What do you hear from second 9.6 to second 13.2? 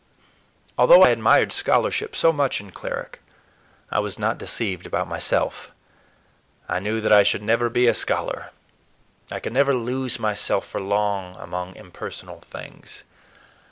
lose myself for long among impersonal things.